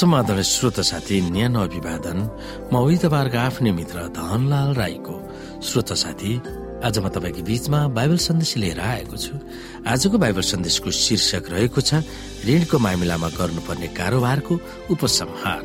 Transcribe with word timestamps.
समाधान 0.00 0.40
श्रोत 0.40 0.80
साथी 0.80 1.20
न्यानो 1.28 1.60
अभिवादन 1.60 2.18
म 2.72 2.74
उही 2.80 2.96
तपाईँहरूको 3.04 3.36
आफ्नै 3.36 3.70
मित्र 3.76 4.08
धनलाल 4.16 4.72
राईको 4.80 5.16
श्रोत 5.60 5.92
साथी। 5.92 6.32
आज 6.88 6.96
म 7.04 7.08
तपाईँको 7.12 7.42
बीचमा 7.44 7.80
बाइबल 7.92 8.16
सन्देश 8.16 8.56
लिएर 8.64 8.80
आएको 8.80 9.16
छु। 9.20 9.34
आजको 9.84 10.16
बाइबल 10.24 10.44
सन्देशको 10.52 10.90
शीर्षक 11.04 11.44
रहेको 11.52 11.80
छ 11.84 12.00
ऋणको 12.48 12.76
मामिलामा 12.80 13.28
गर्नुपर्ने 13.36 13.88
कारोबारको 14.00 14.54
उपसंहार। 14.88 15.62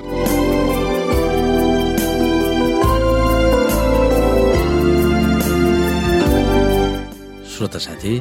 श्रोत 7.56 7.76
साथी 7.88 8.14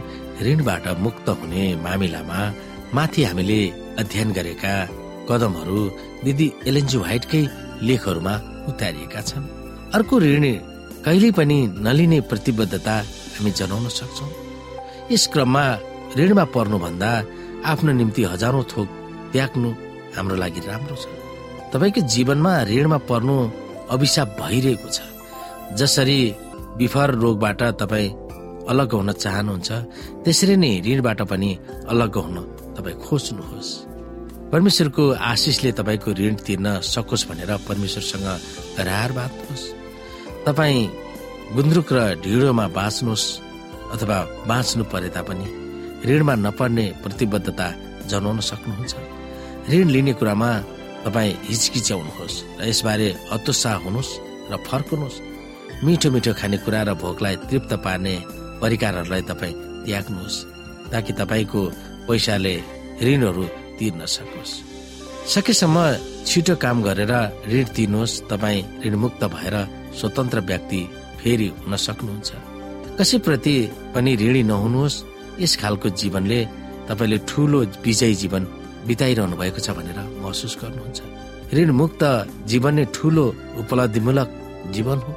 ऋणबाट 0.47 0.87
मुक्त 1.03 1.27
हुने 1.43 1.65
मामिलामा 1.83 2.41
माथि 2.95 3.23
हामीले 3.25 3.63
अध्ययन 3.99 4.31
गरेका 4.39 4.75
कदमहरू 5.29 5.81
दिदी 6.25 6.47
एलएनजी 6.69 6.97
व्हाइटकै 6.99 7.43
लेखहरूमा 7.87 8.35
उतारिएका 8.71 9.21
छन्। 9.29 9.45
अर्को 9.97 10.15
ऋण 10.25 10.45
कहिल्यै 11.05 11.33
पनि 11.39 11.59
नलिने 11.85 12.19
प्रतिबद्धता 12.31 12.95
हामी 13.35 13.51
जनाउन 13.59 13.87
सक्छौ। 13.99 14.27
यस 15.13 15.25
क्रममा 15.33 15.65
ऋणमा 16.19 16.45
पर्नुभन्दा 16.55 17.11
आफ्नो 17.71 17.93
निम्ति 17.93 18.23
हजारौं 18.33 18.63
थोक 18.73 18.89
त्याग्नु 19.33 19.71
हाम्रो 20.17 20.37
लागि 20.43 20.61
राम्रो 20.69 20.97
छ। 21.03 21.05
तपाईँको 21.73 22.01
जीवनमा 22.15 22.53
ऋणमा 22.71 22.99
पर्नु 23.11 23.37
अभिशाप 23.95 24.29
भइरहेको 24.41 24.89
छ। 24.97 24.99
जसरी 25.79 26.19
विफर 26.79 27.09
रोगबाट 27.23 27.63
तपाईँ 27.81 28.15
अलग 28.73 28.93
हुन 28.95 29.11
चाहनुहुन्छ 29.13 29.71
त्यसरी 30.25 30.57
नै 30.57 30.71
ऋणबाट 30.87 31.21
पनि 31.31 31.51
अलग 31.93 32.17
हुन 32.17 32.37
तपाईँ 32.77 33.01
खोज्नुहोस्। 33.05 33.71
परमेश्वरको 34.53 35.05
आशिषले 35.33 35.71
तपाईँको 35.79 36.11
ऋण 36.21 36.35
तिर्न 36.47 36.67
सकोस् 36.85 37.27
भनेर 37.29 37.51
परमेश्वरसँग 37.69 38.27
करार 38.77 39.13
बाँध्नुहोस्। 39.19 39.65
तपाईँ 40.47 40.91
गुन्द्रुक 41.55 41.89
र 41.93 41.99
ढिँडोमा 42.23 42.67
बाँच्नुहोस् 42.79 43.27
अथवा 43.95 44.19
बाँच्नु 44.49 44.85
परे 44.93 45.09
तापनि 45.17 45.47
ऋणमा 46.09 46.35
नपर्ने 46.45 46.87
प्रतिबद्धता 47.03 47.69
जनाउन 48.11 48.39
सक्नुहुन्छ। 48.51 48.95
ऋण 49.73 49.87
लिने 49.95 50.13
कुरामा 50.21 50.51
तपाईँ 51.05 51.33
हिचकिच्याउनुहोस् 51.49 52.37
र 52.61 52.69
यसबारे 52.69 53.09
हतोत्साह 53.33 53.77
हुनुहोस् 53.85 54.13
र 54.51 54.55
फर्कनुहोस्। 54.69 55.23
मिठो 55.85 56.09
मिठो 56.15 56.33
खानेकुरा 56.41 56.81
र 56.89 56.91
भोकलाई 57.03 57.37
तृप्त 57.49 57.73
पार्ने 57.85 58.15
परिकारहरूलाई 58.63 59.23
तपाईँ 59.31 59.55
त्याग्नुहोस् 59.85 60.39
ताकि 60.93 61.13
तपाईँको 61.21 61.61
पैसाले 62.09 62.55
ऋणहरू 63.03 63.45
तिर्न 63.79 64.01
सकोस्। 64.15 64.53
सकेसम्म 65.35 65.77
छिटो 66.29 66.55
काम 66.65 66.83
गरेर 66.87 67.13
ऋण 67.53 67.65
तिर्नुहोस् 67.77 68.21
तपाईँ 68.31 68.63
ऋणमुक्त 68.85 69.23
भएर 69.35 69.57
स्वतन्त्र 69.99 70.41
व्यक्ति 70.51 70.81
फेरि 71.21 71.49
हुन 71.65 71.77
सक्नुहुन्छ। 71.87 72.31
कसैप्रति 72.99 73.57
पनि 73.95 74.13
ऋणी 74.23 74.43
नहुनुहोस् 74.51 75.03
यस 75.43 75.57
खालको 75.61 75.89
जीवनले 76.01 76.41
तपाईँले 76.89 77.19
ठुलो 77.29 77.61
विजयी 77.85 78.15
जीवन 78.23 78.43
बिताइरहनु 78.87 79.37
भएको 79.37 79.61
छ 79.65 79.71
भनेर 79.77 79.99
महसुस 80.23 80.55
गर्नुहुन्छ। 80.63 81.01
ऋण 81.57 81.71
मुक्त 81.81 82.03
जीवन 82.51 82.75
नै 82.75 82.85
ठुलो 82.95 83.27
उपलब्धिमूलक 83.61 84.29
जीवन 84.75 84.99
हो। 85.05 85.13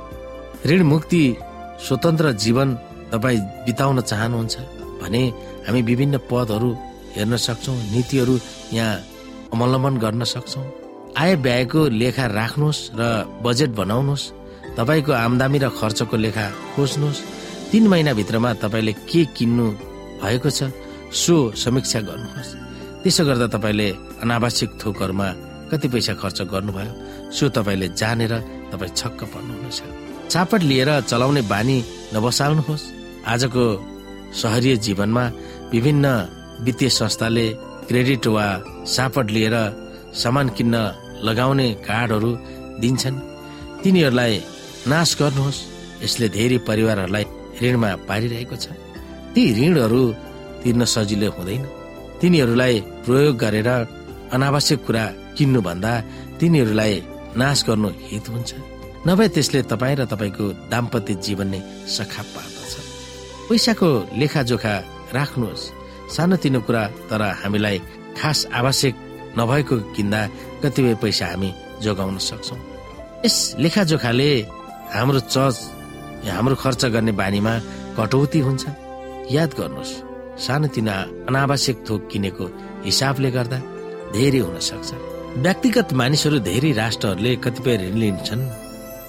ऋण 0.69 0.81
मुक्ति 0.93 1.23
स्वतन्त्र 1.85 2.31
जीवन 2.43 2.67
तपाईँ 3.11 3.39
बिताउन 3.65 4.01
चाहनुहुन्छ 4.01 4.55
भने 5.01 5.23
हामी 5.67 5.81
विभिन्न 5.89 6.15
पदहरू 6.31 6.69
हेर्न 7.17 7.35
सक्छौँ 7.37 7.75
नीतिहरू 7.93 8.35
यहाँ 8.73 8.95
अवलम्बन 9.53 9.97
गर्न 10.03 10.23
सक्छौँ। 10.23 10.65
आय 11.17 11.35
व्ययको 11.45 11.81
लेखा 12.01 12.25
राख्नुहोस् 12.39 12.81
र 12.99 13.01
बजेट 13.43 13.71
बनाउनुहोस् 13.79 14.31
तपाईँको 14.77 15.11
आमदामी 15.25 15.57
र 15.57 15.69
खर्चको 15.79 16.15
लेखा 16.17 16.45
खोज्नुहोस्। 16.75 17.23
तिन 17.71 17.83
महिनाभित्रमा 17.91 18.53
तपाईँले 18.63 18.93
के 19.09 19.21
किन्नु 19.35 19.65
भएको 20.21 20.49
छ 20.49 20.69
सो 21.11 21.35
समीक्षा 21.57 21.99
गर्नुहोस्। 22.07 22.55
त्यसो 23.01 23.23
गर्दा 23.27 23.47
तपाईँले 23.55 23.87
अनावश्यक 24.23 24.71
थोकहरूमा 24.81 25.27
कति 25.71 25.87
पैसा 25.89 26.13
खर्च 26.21 26.39
गर्नुभयो 26.53 26.93
सो 27.33 27.43
तपाईँले 27.57 27.87
जानेर 27.99 28.33
तपाईँ 28.71 28.95
छक्क 28.99 29.19
पर्नुहुनेछ। 29.33 29.79
चापट 30.31 30.61
लिएर 30.69 30.89
चलाउने 31.09 31.41
बानी 31.51 31.77
नबसाल्नुहोस्। 32.13 32.83
आजको 33.27 33.63
सहरीय 34.41 34.75
जीवनमा 34.85 35.23
विभिन्न 35.73 36.05
वित्तीय 36.65 36.89
संस्थाले 36.89 37.47
क्रेडिट 37.87 38.27
वा 38.27 38.45
सापट 38.85 39.25
लिएर 39.31 39.55
सामान 40.13 40.47
किन्न 40.49 40.75
लगाउने 41.27 41.67
कार्डहरू 41.87 42.31
दिन्छन्। 42.81 43.17
तिनीहरूलाई 43.83 44.33
नाश 44.87 45.09
गर्नुहोस्। 45.19 45.59
यसले 46.03 46.27
धेरै 46.29 46.57
परिवारहरूलाई 46.67 47.25
ऋणमा 47.61 47.89
पारिरहेको 48.07 48.55
छ। 48.55 48.65
ती 49.33 49.41
ऋणहरू 49.57 50.01
तिर्न 50.63 50.81
सजिलो 50.85 51.29
हुँदैन। 51.37 51.63
तिनीहरूलाई 52.21 52.75
प्रयोग 53.05 53.35
गरेर 53.37 53.69
अनावश्यक 54.35 54.79
कुरा 54.85 55.03
किन्नुभन्दा 55.37 55.93
तिनीहरूलाई 56.39 56.93
नाश 57.41 57.59
गर्नु 57.67 57.89
हित 58.09 58.25
हुन्छ। 58.29 58.51
नभए 59.07 59.27
त्यसले 59.35 59.61
तपाईँ 59.71 59.95
र 59.99 60.01
तपाईँको 60.11 60.45
दाम्पत्य 60.71 61.13
जीवन 61.25 61.47
नै 61.53 61.61
सखा 61.87 62.21
पार्दछ। 62.33 62.73
पैसाको 63.47 63.89
लेखाजोखा 64.19 64.73
राख्नुहोस्। 65.17 65.63
सानोतिनो 66.15 66.59
कुरा 66.67 66.83
तर 67.09 67.21
हामीलाई 67.41 67.77
खास 68.19 68.39
आवश्यक 68.59 68.95
नभएको 69.39 69.75
किन्दा 69.95 70.21
कतिपय 70.63 70.95
पैसा 71.01 71.25
हामी 71.31 71.49
जोगाउन 71.83 72.17
सक्छौँ। 72.27 72.59
यस 73.25 73.37
लेखाजोखाले 73.63 74.29
हाम्रो 74.95 75.19
चर्च 75.33 75.57
हाम्रो 76.27 76.55
खर्च 76.63 76.81
गर्ने 76.93 77.11
बानीमा 77.21 77.53
कटौती 77.97 78.39
हुन्छ। 78.47 78.63
याद 79.35 79.51
गर्नुहोस् 79.59 79.93
सानोतिना 80.45 80.95
अनावश्यक 81.29 81.77
थोक 81.87 82.01
किनेको 82.11 82.45
हिसाबले 82.85 83.29
गर्दा 83.35 83.59
धेरै 84.15 84.41
हुन 84.45 84.57
सक्छ। 84.69 84.89
व्यक्तिगत 85.45 85.89
मानिसहरू 85.99 86.37
धेरै 86.49 86.71
राष्ट्रहरूले 86.81 87.31
कतिपय 87.43 87.75
ऋण 87.83 87.95
लिन्छन्। 88.01 88.41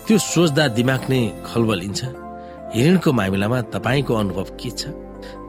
त्यो 0.07 0.17
सोच्दा 0.33 0.65
दिमाग 0.79 1.03
नै 1.11 1.21
खलबलिन्छ। 1.49 2.01
ऋणको 2.77 3.11
मामिलामा 3.19 3.59
तपाईँको 3.75 4.13
अनुभव 4.23 4.49
के 4.61 4.71
छ? 4.79 4.83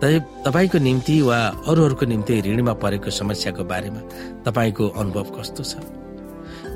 तपाईँको 0.03 0.77
निम्ति 0.77 1.21
वा 1.21 1.37
अरूहरूको 1.67 2.05
निम्ति 2.05 2.41
ऋणमा 2.41 2.73
परेको 2.73 3.09
समस्याको 3.09 3.63
बारेमा 3.63 4.01
तपाईँको 4.43 4.87
अनुभव 4.87 5.27
कस्तो 5.37 5.63
छ? 5.63 5.73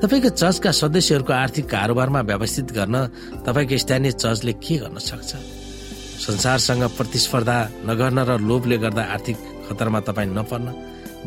तपाईँको 0.03 0.29
चर्चका 0.29 0.71
सदस्यहरूको 0.71 1.33
आर्थिक 1.33 1.65
कारोबारमा 1.69 2.21
व्यवस्थित 2.21 2.71
गर्न 2.71 2.95
तपाईँको 3.47 3.77
स्थानीय 3.77 4.11
चर्चले 4.11 4.53
के 4.53 4.75
गर्न 4.77 4.97
सक्छ? 4.99 5.31
संसारसँग 6.23 6.83
प्रतिस्पर्धा 6.97 7.57
नगर्न 7.85 8.19
र 8.19 8.37
लोभले 8.39 8.77
गर्दा 8.77 9.03
आर्थिक 9.03 9.37
खतरामा 9.69 9.99
तपाईँ 9.99 10.29
नपर्न 10.29 10.67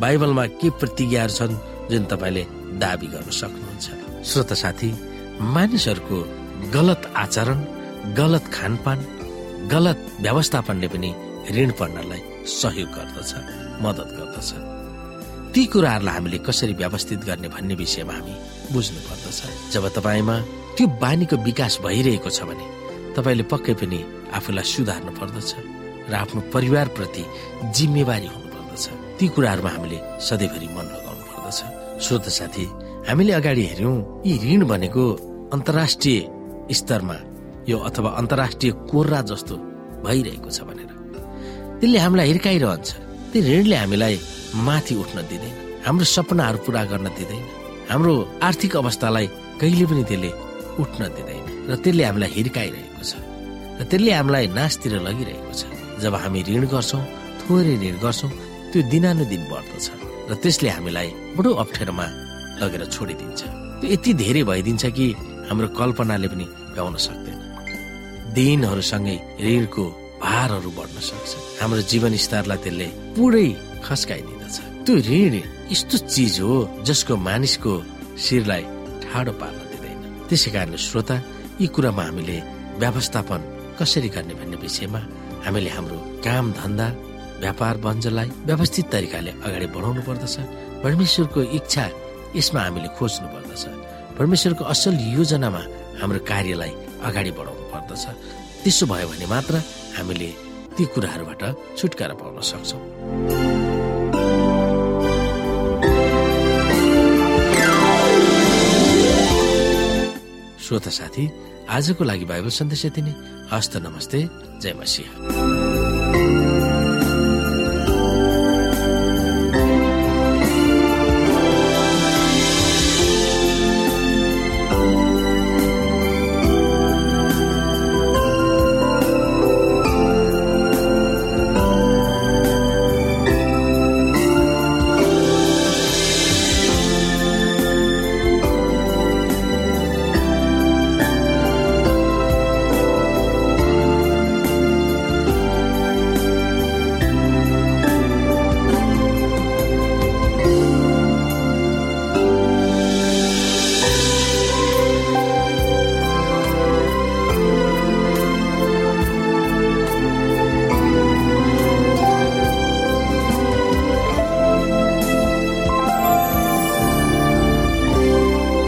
बाइबलमा 0.00 0.46
के 0.60 0.70
प्रतिज्ञाहरू 0.70 1.32
छन् 1.32 1.54
जुन 1.90 2.04
तपाईँले 2.04 2.44
दावी 2.80 3.06
गर्न 3.06 3.30
सक्नुहुन्छ? 3.30 3.86
श्रोत 4.24 4.52
साथी 4.52 4.90
मानिसहरूको 5.40 6.18
गलत 6.74 7.12
आचरण 7.16 7.58
गलत 8.16 8.44
खानपान 8.52 8.98
गलत 9.72 9.98
व्यवस्थापनले 10.20 10.88
पनि 10.88 11.10
ऋण 11.54 11.70
पर्नलाई 11.78 12.22
सहयोग 12.50 12.90
गर्दछ 12.96 13.32
मद्दत 13.84 14.10
गर्दछ। 14.18 14.50
ती 15.54 15.64
कुराहरूलाई 15.72 16.14
हामीले 16.14 16.38
कसरी 16.46 16.74
व्यवस्थित 16.74 17.20
गर्ने 17.28 17.48
भन्ने 17.48 17.74
विषयमा 17.74 18.12
हामी 18.12 18.34
बुझ्नु 18.72 19.00
पर्दछ। 19.08 19.38
जब 19.72 19.84
तपाईँमा 19.96 20.36
त्यो 20.76 20.86
बानीको 21.02 21.36
विकास 21.48 21.78
भइरहेको 21.84 22.30
छ 22.30 22.40
भने 22.48 22.66
तपाईँले 23.16 23.44
पक्कै 23.52 23.74
पनि 23.80 23.98
आफूलाई 24.36 24.64
सुधार्नु 24.74 25.12
पर्दछ 25.20 25.50
र 26.10 26.14
आफ्नो 26.14 26.40
परिवारप्रति 26.54 27.24
जिम्मेवारी 27.76 28.28
हुनुपर्दछ। 28.34 28.84
ती 29.18 29.24
कुराहरूमा 29.34 29.70
हामीले 29.70 29.98
सधैँभरि 30.20 30.68
मन 30.76 30.86
लगाउनु 30.94 31.24
पर्दछ। 31.30 31.58
श्रोत 32.04 32.28
साथी 32.28 32.64
हामीले 33.08 33.32
अगाडि 33.32 33.62
हेऱ्यौँ 33.70 33.96
यी 34.26 34.34
ऋण 34.44 34.60
भनेको 34.66 35.04
अन्तर्राष्ट्रिय 35.54 36.18
स्तरमा 36.74 37.16
यो 37.68 37.78
अथवा 37.88 38.10
अन्तर्राष्ट्रिय 38.20 38.72
कोर्रा 38.90 39.20
जस्तो 39.30 39.54
भइरहेको 40.04 40.50
छ 40.50 40.60
भनेर। 40.68 40.90
त्यसले 41.80 41.98
हामीलाई 42.04 42.26
हिर्काइरहन्छ। 42.32 42.88
त्यो 43.32 43.40
ऋणले 43.48 43.76
हामीलाई 43.82 44.14
माथि 44.66 44.94
उठ्न 45.02 45.18
दिँदैन। 45.30 45.54
हाम्रो 45.86 46.04
सपनाहरू 46.16 46.58
पुरा 46.64 46.82
गर्न 46.90 47.06
दिँदैन। 47.18 47.42
हाम्रो 47.90 48.12
आर्थिक 48.48 48.72
अवस्थालाई 48.82 49.26
कहिले 49.60 49.84
पनि 49.90 50.04
त्यसले 50.08 50.30
उठ्न 50.82 51.02
दिँदैन 51.16 51.44
र 51.68 51.72
त्यसले 51.84 52.02
हामीलाई 52.08 52.30
हिर्काइरहेको 52.36 53.02
छ। 53.10 53.12
र 53.78 53.82
त्यसले 53.90 54.12
हामीलाई 54.18 54.46
नाशतिर 54.56 54.92
लगिरहेको 55.06 55.52
छ। 55.52 55.62
जब 56.02 56.14
हामी 56.22 56.40
ऋण 56.48 56.64
गर्छौँ 56.72 57.02
थोरै 57.40 57.74
ऋण 57.84 57.96
गर्छौँ 58.04 58.30
त्यो 58.72 58.80
दिनानुदिन 58.92 59.42
बढ्दछ 59.52 59.86
र 60.28 60.32
त्यसले 60.42 60.68
हामीलाई 60.76 61.08
बडो 61.36 61.50
अप्ठ्यारोमा 61.62 62.06
लगेर 62.60 62.82
छोडिदिन्छ। 62.94 63.40
त्यो 63.80 63.86
यति 63.92 64.10
धेरै 64.22 64.42
भइदिन्छ 64.48 64.84
कि 64.96 65.06
हाम्रो 65.48 65.68
कल्पनाले 65.76 66.28
पनि 66.32 66.46
भ्याउन 66.72 66.96
सक्दैन। 67.06 67.38
दिनहरूसँगै 68.36 69.16
ऋणको 69.44 69.84
भारहरू 70.22 70.70
बढ्न 70.78 70.96
सक्छ। 71.08 71.30
हाम्रो 71.60 71.82
जीवन 71.90 72.12
स्तरलाई 72.24 72.58
त्यसले 72.64 72.86
पुरै 73.16 73.48
खस्काइदिँदछ। 73.86 74.56
त्यो 74.86 74.94
ऋण 75.08 75.34
यस्तो 75.72 75.96
चिज 76.14 76.34
हो 76.40 76.56
जसको 76.88 77.12
मानिसको 77.28 77.72
शिरलाई 78.24 78.62
ठाडो 79.04 79.32
पार्न 79.40 79.58
दिँदैन। 79.70 79.98
त्यसै 80.28 80.50
कारणले 80.54 80.78
श्रोता 80.88 81.16
यी 81.60 81.66
कुरामा 81.74 82.02
हामीले 82.08 82.36
व्यवस्थापन 82.80 83.40
कसरी 83.78 84.08
गर्ने 84.14 84.34
भन्ने 84.40 84.56
विषयमा 84.64 85.00
हामीले 85.44 85.70
हाम्रो 85.76 85.98
काम 86.26 86.44
धन्दा 86.60 86.86
व्यापार 87.42 87.74
वञ्जलाई 87.84 88.28
व्यवस्थित 88.48 88.86
तरिकाले 88.92 89.30
अगाडि 89.46 89.66
बढाउनु 89.74 90.02
पर्दछ। 90.08 90.36
परमेश्वरको 90.84 91.40
इच्छा 91.58 91.84
यसमा 92.36 92.60
हामीले 92.66 92.88
खोज्नु 92.96 93.26
पर्दछ। 93.34 93.62
परमेश्वरको 94.18 94.62
असल 94.72 94.94
योजनामा 95.16 95.62
हाम्रो 96.00 96.20
कार्यलाई 96.30 96.72
अगाडि 97.08 97.30
बढाउनु 97.38 97.64
पर्दछ। 97.72 98.04
त्यसो 98.66 98.86
भयो 98.90 99.06
भने 99.06 99.26
मात्र 99.30 99.54
हामीले 99.94 100.30
ती 100.74 100.84
कुराहरूबाट 100.90 101.42
छुटकारा 101.78 102.14
पाउन 102.18 102.42
सक्छौँ। 102.42 102.82
श्रोता 110.58 110.90
साथी 110.98 111.24
आजको 111.70 112.02
लागि 112.10 112.26
बाइबल 112.26 112.50
सन्देश 112.58 112.84
यति 112.90 113.02
नै। 113.06 113.14
हस्त 113.54 113.76
नमस्ते 113.86 114.20
जय 114.58 114.74
मसिंह। 114.74 115.65